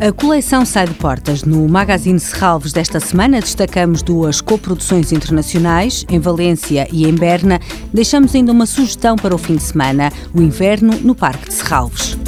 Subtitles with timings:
[0.00, 1.44] A coleção sai de portas.
[1.44, 7.60] No Magazine Serralves desta semana destacamos duas coproduções internacionais, em Valência e em Berna.
[7.92, 12.19] Deixamos ainda uma sugestão para o fim de semana, o inverno no Parque de Serralves.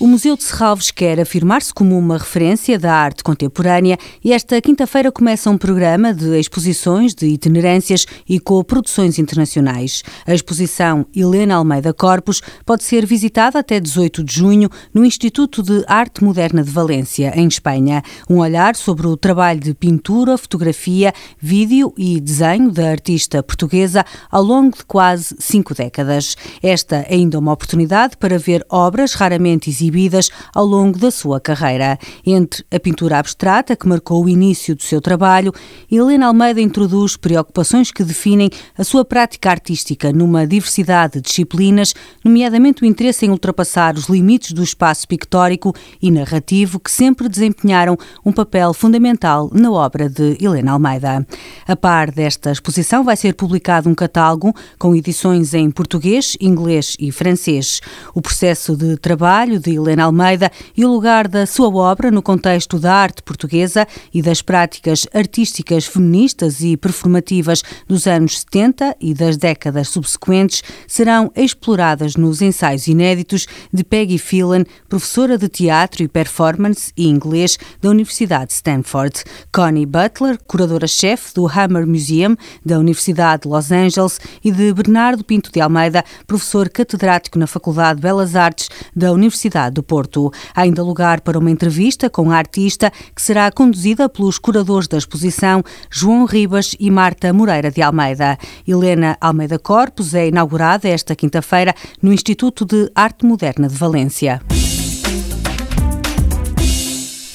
[0.00, 5.12] O Museu de Serralves quer afirmar-se como uma referência da arte contemporânea e esta quinta-feira
[5.12, 10.02] começa um programa de exposições, de itinerâncias e co-produções internacionais.
[10.26, 15.84] A exposição Helena Almeida Corpus pode ser visitada até 18 de junho no Instituto de
[15.86, 18.02] Arte Moderna de Valência, em Espanha.
[18.26, 24.42] Um olhar sobre o trabalho de pintura, fotografia, vídeo e desenho da artista portuguesa ao
[24.42, 26.38] longo de quase cinco décadas.
[26.62, 31.40] Esta é ainda uma oportunidade para ver obras raramente exibidas exibidas ao longo da sua
[31.40, 31.98] carreira.
[32.24, 35.52] Entre a pintura abstrata, que marcou o início do seu trabalho,
[35.90, 42.82] Helena Almeida introduz preocupações que definem a sua prática artística numa diversidade de disciplinas, nomeadamente
[42.82, 48.32] o interesse em ultrapassar os limites do espaço pictórico e narrativo que sempre desempenharam um
[48.32, 51.26] papel fundamental na obra de Helena Almeida.
[51.66, 57.10] A par desta exposição vai ser publicado um catálogo com edições em português, inglês e
[57.10, 57.80] francês.
[58.14, 62.78] O processo de trabalho de Helena Almeida e o lugar da sua obra no contexto
[62.78, 69.36] da arte portuguesa e das práticas artísticas feministas e performativas dos anos 70 e das
[69.36, 76.92] décadas subsequentes serão exploradas nos ensaios inéditos de Peggy Phelan, professora de teatro e performance
[76.96, 83.48] e inglês da Universidade de Stanford, Connie Butler, curadora-chefe do Hammer Museum da Universidade de
[83.48, 88.68] Los Angeles e de Bernardo Pinto de Almeida, professor catedrático na Faculdade de Belas Artes
[88.94, 90.30] da Universidade cidade do Porto.
[90.54, 94.98] Há ainda lugar para uma entrevista com a artista que será conduzida pelos curadores da
[94.98, 98.36] exposição João Ribas e Marta Moreira de Almeida.
[98.66, 104.40] Helena Almeida Corpus é inaugurada esta quinta-feira no Instituto de Arte Moderna de Valência.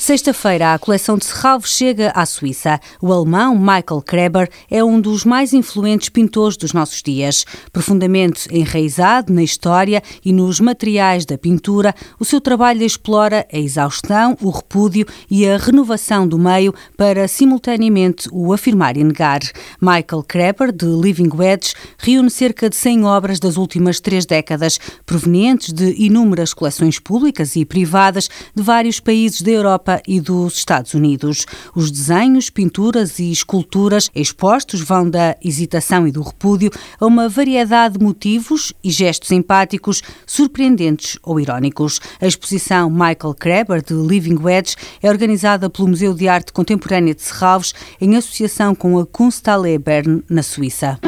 [0.06, 2.80] Sexta-feira, a coleção de Serralves chega à Suíça.
[3.02, 7.44] O alemão Michael Kreber é um dos mais influentes pintores dos nossos dias.
[7.74, 14.38] Profundamente enraizado na história e nos materiais da pintura, o seu trabalho explora a exaustão,
[14.44, 19.40] o repúdio e a renovação do meio para simultaneamente o afirmar e negar.
[19.82, 25.74] Michael Kreber, de Living Wedge, reúne cerca de 100 obras das últimas três décadas, provenientes
[25.74, 31.46] de inúmeras coleções públicas e privadas de vários países da Europa e dos Estados Unidos.
[31.76, 37.98] Os desenhos, pinturas e esculturas expostos vão da hesitação e do repúdio a uma variedade
[37.98, 42.00] de motivos e gestos empáticos, surpreendentes ou irónicos.
[42.22, 47.22] A exposição Michael Kreber, de Living Wedge, é organizada pelo Museu de Arte Contemporânea de
[47.22, 51.00] Serralves em associação com a Kunsthalle Bern, na Suíça.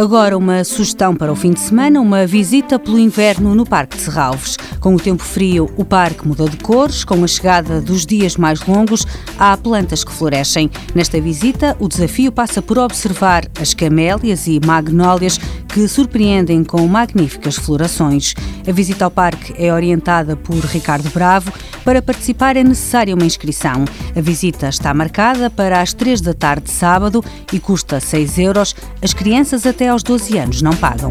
[0.00, 4.02] Agora uma sugestão para o fim de semana, uma visita pelo inverno no Parque de
[4.04, 4.56] Serralves.
[4.80, 8.66] Com o tempo frio, o parque muda de cores, com a chegada dos dias mais
[8.66, 9.06] longos,
[9.38, 10.70] há plantas que florescem.
[10.94, 15.38] Nesta visita, o desafio passa por observar as camélias e magnólias
[15.72, 18.34] que surpreendem com magníficas florações.
[18.66, 21.52] A visita ao parque é orientada por Ricardo Bravo.
[21.84, 23.84] Para participar é necessária uma inscrição.
[24.14, 28.74] A visita está marcada para as 3 da tarde de sábado e custa 6 euros.
[29.00, 31.10] As crianças até aos 12 anos não pagam.